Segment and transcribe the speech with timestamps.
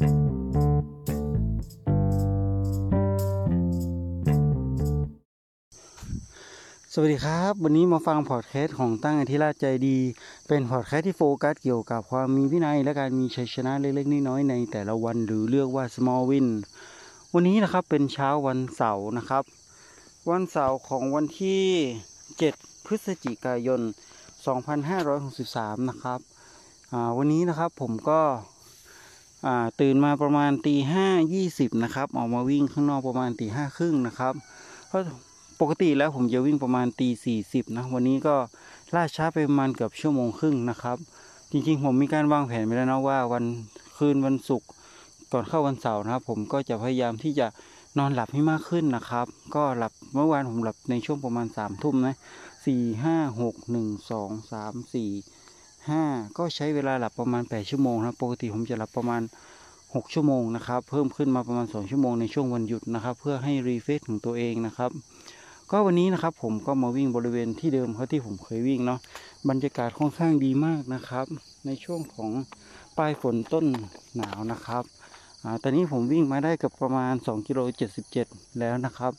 [0.00, 0.06] สวั
[7.06, 9.98] สดีครับ วันนี้มาฟังพอดแคสต์ของตั้งอธิราชใจดี
[10.48, 16.48] เป็นพอดแคสต์ที่โฟกัสเกี่ยวกับความมีวินัย และการมีชัยชนะเล็กๆน้อยๆในแต่ละวันหรือเรียกว่า small win
[17.34, 19.44] วันนี้นะครับเป็นเช้าวันเสาร์นะครับ
[20.30, 21.64] วันเสาร์ของวันที่
[22.24, 23.80] 7 พฤศจิกายน
[25.04, 26.20] 2563 นะครับ
[27.18, 28.20] วันนี้นะครับผมก็
[29.80, 34.34] ตื่นมาประมาณตีห้ายี่สิบนะครับ ออกมาวิ่งข้างนอกประมาณตีห้าครึ่งนะครับ
[34.88, 35.02] เพราะ
[35.60, 38.34] ปกติแล้วผมจะวิ่งประมาณตีสี่สิบนะ วันนี้ก็
[38.94, 40.96] ล่าช้าไปประมาณเกือบชั่วโมงครึ่งนะครับ
[41.50, 43.44] จริงๆ ผมมีการวางแผนไว้แล้วนะว่าวัน
[43.96, 44.68] คืนวันศุกร์
[45.32, 47.46] ก่อนเข้าวันเสาร์นะครับ ผมก็จะพยายามที่จะ
[47.98, 52.14] นอนหลับให้มากขึ้นนะครับ ก็หลับเมื่อวานผมหลับในช่วงประมาณสามทุ่มนะ
[52.66, 55.10] สี่ห้าหกหนึ่งสองสามสี่
[55.88, 56.02] ห้า
[56.38, 59.22] ก็ใช้เวลาหลับประมาณแปดชั่วโมงนะปกติผมจะหลับประมาณ
[59.94, 64.90] หกชั่วโมงนะครับ เพิ่มขึ้นมาประมาณสองชั่วโมงในช่วงวันหยุดนะครับ เพื่อให้รีเฟซของตัวเองนะครับ
[65.70, 68.98] ก็วันนี้นะครับผมก็มาวิ่งบริเวณที่เดิมเขาที่ผมเคยวิ่งเนาะ
[69.48, 71.26] บรรยากาศค่อนข้างดีมากนะครับ
[71.66, 72.30] ในช่วงของ
[72.98, 73.64] ปลายฝนต้น
[74.16, 74.82] หนาวนะครับ
[75.42, 77.60] อ่าตอนนี้ผมวิ่งมาได้กับประมาณ2กิโล
[78.10, 79.12] 77 แล้วนะครับ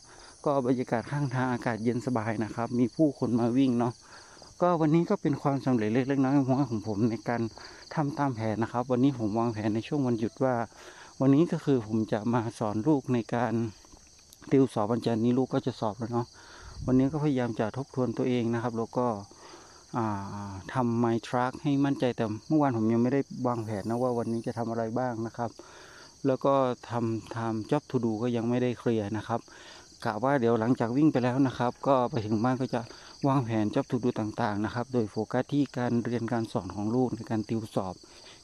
[0.45, 3.93] ก็บรรยากาศข้างทางอากาศเย็นสบายนะครับ มีผู้คนมาวิ่งเนาะ
[4.61, 7.41] ก็วันนี้ก็เป็นความสำเร็จเล็กๆน้อยๆของผมในการ
[7.95, 10.55] ทำตามแผนนะครับ วันนี้ผมวางแผนในช่วงวันหยุดว่า
[11.21, 13.53] วันนี้ก็คือผมจะมาสอนลูกในการ
[14.51, 16.27] ติวสอบวันจันทร์นี้ลูกก็จะสอบแล้วเนาะ
[16.85, 19.07] วันนี้ก็พยายามจะทบทวนตัวเองนะครับ แล้วก็
[20.73, 25.49] ทำไมทรัคให้มั่นใจแต่เมื่อวานผมยังไม่ได้วางแผนนะว่าวันนี้จะทำอะไรบ้างนะครับ
[26.27, 26.53] แล้วก็
[26.89, 29.39] ทำทำจ็อบทูดูก็ยังไม่ได้เคลียร์นะครับ
[30.05, 32.81] กะว่าเดี๋ยวหลังจากวิ่งไปแล้วนะครับ ก็ไปถึงบ้านก็จะ
[33.29, 37.95] วางแผนจอบทูดูต่างๆนะครับ โดยโฟกัสที่การเรียนการสอนของลูกในการติวสอบ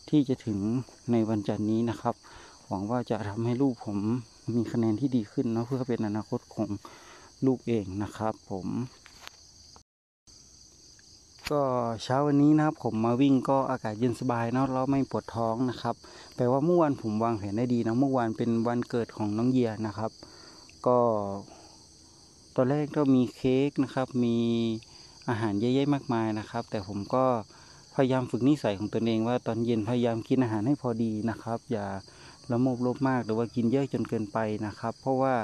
[0.09, 0.59] ที่จะถึง
[1.11, 2.15] ในวันจันทร์นี้นะครับ
[2.67, 3.97] หวังว่าจะทำให้ลูกผม
[4.53, 6.69] มีคะแนนที่ดีขึ้นนะเพื่อเป็นอนาคตของ
[7.45, 8.67] ลูกเองนะครับ ผม
[11.51, 11.61] ก็
[12.03, 15.95] เช้าวันนี้นะครับ ผมมาวิ่งก็อากาศเย็นสบายเนาะแล้วไม่ปวดท้องนะครับ
[16.35, 20.11] แปลว่าเมื่อวานผมวางแผนได้ดีนะเมื่อวานเป็นวันเกิดของน้องเยียนะครับ
[20.87, 20.97] ก็
[22.59, 24.37] ตอนแรกก็มีเค้กนะครับ มี
[25.29, 27.25] อาหารเยอะๆมากมายนะครับ แต่ผมก็
[27.95, 31.87] พยายามฝึกนิสัยของตนเองว่าตอนเย็นพยายามกินอาหารให้พอดีนะครับ อย่า
[32.51, 35.35] ละโมบลบมากหรือว่ากินเยอะจนเกินไปนะครับ เพราะว่า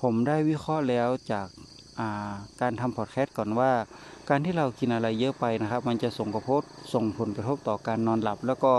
[0.00, 3.70] ผมได้วิเคราะห์แล้วจากาการทำพอดแคสต์ก่อนว่า
[4.28, 6.62] การที่เรากินอะไรเยอะไปนะครับ มันจะส่งกระทบ
[6.94, 8.72] ส่งผลกระทบต่อการนอนหลับ แล้วก็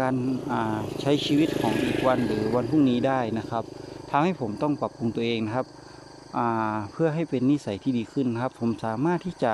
[0.00, 0.14] การ
[1.00, 3.64] ใช้ชีวิตของอีกวันหรือวันพรุ่งนี้ได้นะครับ
[4.10, 5.66] ทำให้ผมต้องปรับปรุงตัวเองนะครับ
[6.92, 9.52] เพื่อให้เป็นนิสัยที่ดีขึ้นนะครับ ผมสามารถที่จะ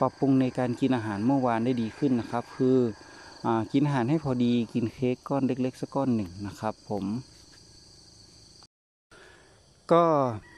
[0.00, 2.78] ปรับปรุงในการกินอาหารเมื่อวานได้ดีขึ้นนะครับ คือ
[3.72, 7.04] กินอาหารให้พอดีกินเค้กก้อนเล็กๆสักก้อนหนึ่งนะครับ ผม
[9.92, 10.04] ก็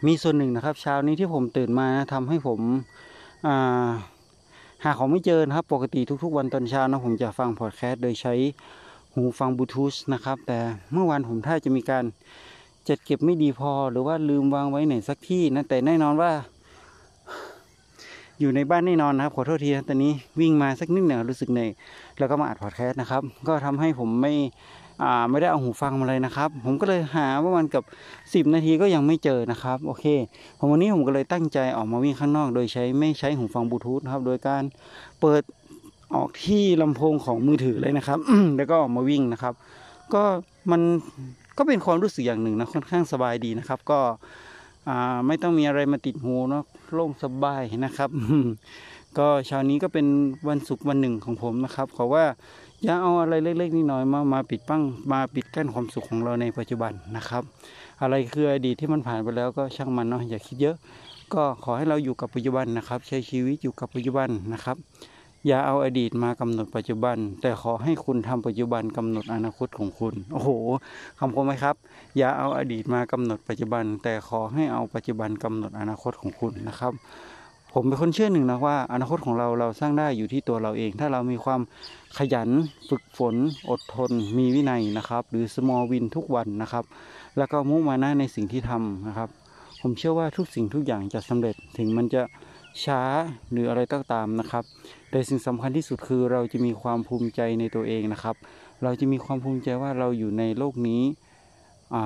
[0.06, 2.60] มีส่วนหนึ่งนะครับ เช้านี้ที่ผมตื่นมานะทำให้ผม
[4.84, 8.34] หาของไม่เจอนะครับ ปกติทุกๆ วันตอนเช้านะผมจะฟังพอดแคสต์โดยใช้
[9.14, 10.58] หูฟังบลูทูธนะครับ แต่
[10.92, 12.04] เมื่อวานผมถ้าจะมีการ
[12.88, 16.30] จัดเก็บไม่ดีพอหรือว่าลืมวางไว้ไหนสักที่นะแต่แน่นอนว่า
[18.40, 21.70] อยู่ในบ้านแน่นอนนะครับ ขอโทษทีนะตอนนี้วิ่งมาสักนิดหนึ่งรู้สึกเหนื่อย
[22.18, 24.32] แล้วก็มาอัดพอดแคสต์นะครับ ก็ทำให้ผมไม่
[25.02, 27.82] อ่าไม่ได้เอาหูฟังมาเลยนะครับ ผมก็เลยหาประมาณกับ
[28.34, 30.04] สิบนาทีก็ยังไม่เจอนะครับ โอเค
[30.58, 34.62] ผมวันนี้ผมก็เลยตั้งใจออกมาวิ่งข้างนอก โดยใช้ไม่ใช้หูฟังบลูทูธนะครับ โดยการ
[35.20, 35.42] เปิด
[36.14, 38.18] ออกที่ลำโพงของมือถือเลยนะครับ
[38.56, 39.54] แล้วก็ออกมาวิ่งนะครับ
[40.14, 40.22] ก็
[40.70, 40.80] มัน
[41.58, 44.00] ก็เป็นความรู้สึกอย่างหนึ่งนะค่อนข้างสบายดีนะครับ ก็
[45.26, 48.10] ไม่ต้องมีอะไรมาติดหูเนาะโล่งสบายนะครับ
[49.18, 50.06] ก็เช้านี้ก็เป็น
[50.48, 52.24] วันศุกร์วันหนึ่งของผมนะครับขอว่า
[52.82, 54.82] อย่าเอาอะไรเล็กๆน้อยๆมามาปิดปั้ง
[55.12, 57.42] มาปิดกั้นความสุขของเราในปัจจุบันนะครับ
[58.02, 60.76] อะไรคืออดีตที่มันผ่านไปแล้วก็ช่างมันเนาะอย่าคิดเยอะ
[61.34, 64.76] ก็ขอให้เราอยู่กับปัจจุบันนะครับ ใช้ชีวิตอยู่กับปัจจุบันนะครับ
[65.46, 70.50] อย่าเอาอดีตมากำหนดปัจจุบัน แต่ขอให้คุณทำปัจจุบันกำหนดอนาคตของคุณ โอ้โห
[71.18, 71.74] คำคมไหมครับ
[72.18, 76.92] อย่าเอาอดีตมากำหนดปัจจุบัน แต่ขอให้เอาปัจจุบันกำหนดอนาคตของคุณนะครับ
[77.72, 81.60] ผมเป็นคนเชื่อหนึ่งนะว่า อนาคตของเราเราสร้างได้อยู่ที่ตัวเราเอง ถ้าเรามีความ
[82.18, 82.48] ขยัน
[82.88, 83.34] ฝึกฝน
[83.70, 86.84] อดทน มีวินัยนะครับ หรือ small win ทุกวันนะครับ
[87.38, 89.28] แล้วก็มุ่งมานะในสิ่งที่ทำนะครับ
[89.80, 92.22] ผมเชื่อว่าทุกสิ่งทุกอย่างจะสำเร็จถึงมันจะ
[92.84, 93.02] ช้า
[93.50, 94.64] หรืออะไรก็ตามนะครับ
[95.10, 98.36] แต่สิ่งสำคัญที่สุดคือเราจะมีความภูมิใจในตัวเองนะครับ
[98.82, 101.02] เราจะมีความภูมิใจว่าเราอยู่ในโลกนี้
[101.94, 101.96] อ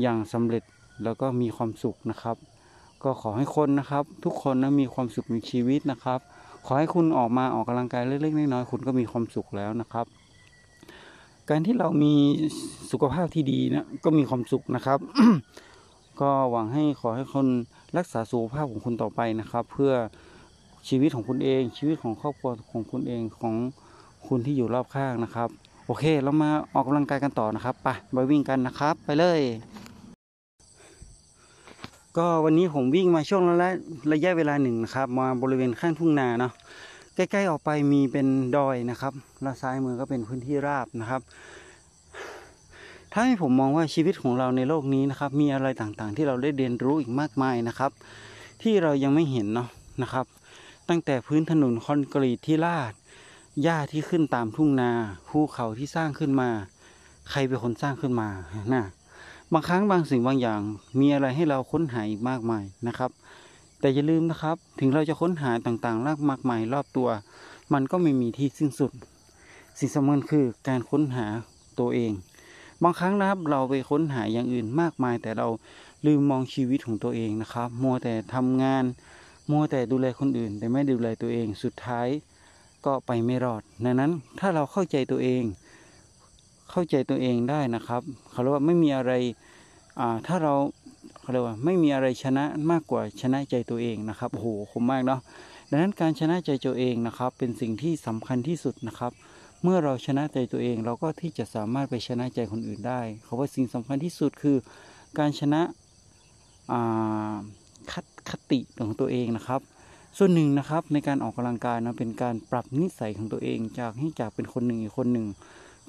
[0.00, 0.62] อย่างสำเร็จ
[1.04, 2.36] แล้วก็มีความสุขนะครับ
[3.04, 6.20] ก็ขอให้คนนะครับ ทุกคนนะมีความสุขในชีวิตนะครับ
[6.66, 10.06] ขอให้คุณออกมาออกกำลังกายเล็กๆน้อยๆคุณก็มีความสุขแล้วนะครับ
[11.50, 12.14] การที่เรามี
[12.90, 14.98] สุขภาพที่ดีนะก็มีความสุขนะครับ
[16.20, 17.46] ก็หวังให้ขอให้คน
[17.96, 19.92] รักษาสุขภาพของคุณต่อไปนะครับ เพื่อ
[20.88, 23.54] ชีวิตของคุณเอง ชีวิตของครอบครัวของคุณเองของ
[24.26, 25.48] คุณที่อยู่รอบข้างนะครับ
[25.86, 29.40] โอเค เรามาออกกำลังกายกันต่อนะครับไปไปวิ่งกันนะครับ ไปเลย
[32.16, 33.70] ก็วันนี้ผมวิ่งมาช่วงระยะ
[34.12, 36.52] ระยะเวลาหนึ่งนะครับ มาบริเวณข้างทุ่งนาเนาะ
[37.14, 38.26] ใกล้ๆออกไปมีเป็น
[38.56, 39.12] ดอยนะครับ
[39.42, 41.20] แล้วซ้ายมือก็เป็นพื้นที่ราบนะครับ
[43.12, 47.90] ถ้าให้ผมมองว่าชีวิตของเราในโลกนี้นะครับ มีอะไรต่างๆ ที่เราได้เรียนรู้อีกมากมายนะครับ
[48.62, 49.68] ที่เรายังไม่เห็นเนาะ
[50.02, 50.26] นะครับ
[50.88, 52.92] ตั้งแต่พื้นถนนคอนกรีตที่ลาด
[53.62, 54.90] หญ้าที่ขึ้นตามทุ่งนา
[55.28, 56.50] ภูเขาที่สร้างขึ้นมา
[57.30, 58.28] ใครเป็นคนสร้างขึ้นมา
[58.74, 58.84] นะ
[59.52, 60.60] บางครั้งบางสิ่งบางอย่าง
[61.00, 63.10] มีอะไรให้เราค้นหาอีกมากมายนะครับ
[63.80, 67.08] แต่อย่าลืมนะครับ ถึงเราจะค้นหาต่างๆรากมากมายรอบตัว
[67.72, 68.92] มันก็ไม่มีที่สิ้นสุด
[69.78, 71.26] สิ่งสำคัญคือการค้นหา
[71.78, 72.12] ตัวเอง
[72.82, 75.48] บางครั้งนะครับเราไปค้นหาอย่างอื่นมากมาย แต่เรา
[76.06, 78.84] ลืมมองชีวิตของตัวเองนะครับ มัวแต่ทำงาน
[79.50, 82.08] มัวแต่ดูแลคนอื่น แต่ไม่ดูแลตัวเองสุดท้าย
[82.86, 85.42] ก็ไปไม่รอดดังนั้นถ้าเราเข้าใจตัวเอง
[86.70, 89.12] เข้าใจตัวเองได้นะครับเขาเรียกว่าไม่มีอะไร
[90.26, 90.54] ถ้าเรา
[91.20, 95.20] เขาเรียกว่าไม่มีอะไรชนะมากกว่าชนะใจตัวเองนะครับโอ้โหคมมากเนาะ
[95.70, 99.12] ดังนั้นการชนะใจตัวเองนะครับ เป็นสิ่งที่สำคัญที่สุดนะครับ
[99.62, 104.56] เมื่อเราชนะใจตัวเองเราก็ที่จะสามารถไปชนะใจคนอื่นได้เขาว่าสิ่งสำคัญที่สุดคือ
[105.18, 105.60] การชนะ
[107.92, 107.94] ค
[108.30, 109.60] คติของตัวเองนะครับ
[110.18, 115.26] ส่วนหนึ่งนะครับในการออกกำลังกายนะเป็นการปรับนิสัยของตัวเอง จากให้จากเป็นคนหนึ่งอีกคนหนึ่ง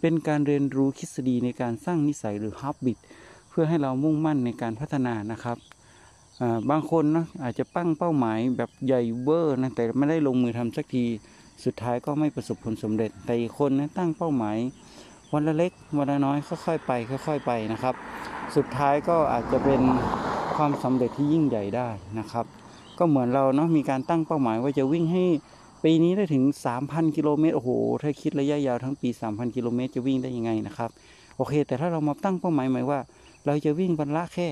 [0.01, 2.97] เป็นการเรียนรู้ทฤษฎีในการสร้างนิสัยหรือฮับบิต
[3.49, 5.57] เพื่อให้เรามุ่งมั่นในการพัฒนานะครับ
[6.69, 11.05] บางคนนะอาจจะปั้งเป้าหมายแบบใหญ่เวอร์นะแต่ไม่ได้ลงมือทำสักที
[11.65, 14.57] สุดท้ายก็ไม่ประสบผลสำเร็จ แต่อีกคนนะตั้งเป้าหมาย
[15.33, 17.95] วันละเล็กวันละน้อยค่อยๆไป ค่อยๆไปนะครับ
[18.55, 19.81] สุดท้ายก็อาจจะเป็น
[20.55, 21.89] ความสำเร็จที่ยิ่งใหญ่ได้
[22.19, 22.45] นะครับ
[22.97, 25.23] ก็เหมือนเราเนาะมีการตั้งเป้าหมายว่าจะวิ่งให้
[25.83, 26.43] ปีนี้ได้ถึง
[26.79, 27.71] 3,000 กิโลเมตรโอ้โห
[28.01, 30.89] ถ้าคิดระยะยาวทั้งปี 3,000 กิโลเมตรจะวิ่งได้ยังไงนะครับ
[31.35, 32.99] โอเค แต่ถ้าเรามาตั้งเป้าหมายหมายว่า
[33.45, 34.47] เราจะวิ่งวันละแค่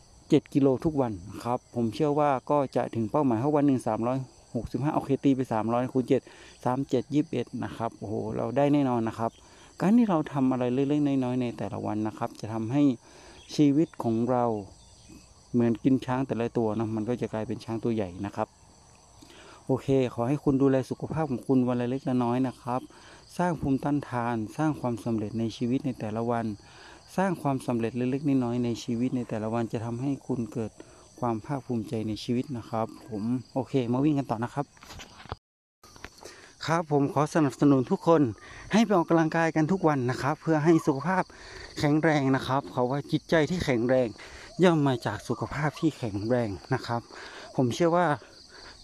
[0.00, 1.12] 7 กิโลทุกวัน
[1.44, 3.78] ครับ ผมเชื่อว่าก็จะถึงเป้าหมายเพราะวันหนึ่ง
[4.54, 9.30] 365โอเคตีไป300คูณ7 3 7 21นะครับโอ้โหเราได้แน่นอนนะครับ
[9.80, 12.82] การที่เราทำอะไรเล็กๆน้อยๆในแต่ละวันนะครับ จะทำให้
[13.54, 14.44] ชีวิตของเรา
[15.52, 18.48] เหมือนกินช้างแต่ละตัวนะมันก็จะกลายเป็นช้างตัวใหญ่นะครับ
[19.66, 22.80] โอเค ขอให้คุณดูแลสุขภาพของคุณวันละเล็กละน้อยนะครับ
[23.38, 26.46] สร้างภูมิต้านทาน สร้างความสำเร็จในชีวิตในแต่ละวัน
[27.16, 30.70] สร้างความสำเร็จเล็กๆน้อยๆในชีวิตในแต่ละวันจะทำให้คุณเกิด
[31.20, 33.22] ความภาคภูมิใจในชีวิตนะครับ ผม
[33.54, 34.66] โอเคมาวิ่งกันต่อนะครับ
[36.66, 38.22] ครับผมขอสนับสนุนทุกคน
[38.72, 41.22] ให้ไปออกกำลังกายกันทุกวันนะครับ เพื่อให้สุขภาพ
[41.78, 44.08] แข็งแรงนะครับเขาว่าจิตใจที่แข็งแรง
[44.62, 47.00] ย่อมมาจากสุขภาพที่แข็งแรงนะครับ
[47.56, 48.06] ผมเชื่อว่า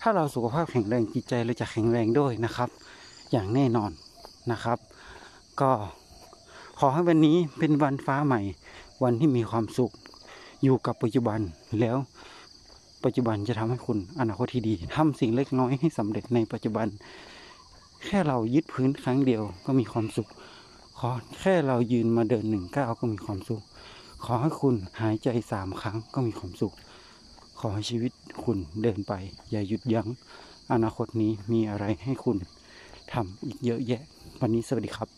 [0.01, 2.69] ถ้าเราสุขภาพแข็งแรงจิตใจเราจะแข็งแรงด้วยนะครับ
[3.31, 3.91] อย่างแน่นอน
[4.53, 4.79] นะครับ
[5.61, 5.71] ก็
[6.79, 8.41] ขอให้วันนี้เป็นวันฟ้าใหม่
[9.03, 9.93] วันที่มีความสุข
[10.63, 11.41] อยู่กับปัจจุบัน
[11.81, 11.97] แล้ว
[13.05, 16.87] ปัจจุบันจะทำให้คุณอนาคตที่ดีทำสิ่งเล็กน้อยให้สำเร็จในปัจจุบัน
[18.05, 20.29] แค่เรายึดพื้นครั้งเดียวก็มีความสุข
[20.99, 21.11] ขอ
[21.41, 23.63] แค่เรายืนมาเดินหนึ่งก้าวก็มีความสุข
[24.25, 26.75] ขอให้คุณหายใจสามครั้งก็มีความสุข
[27.61, 28.13] ขอให้ชีวิต
[28.45, 29.13] คุณเดินไป
[29.51, 30.07] อย่าหยุดยัง้ง
[30.73, 32.37] อนาคตนี้มีอะไรให้คุณ
[33.13, 34.03] ทำอีกเยอะแยะ
[34.41, 35.09] วันนี้สวัสดีครับ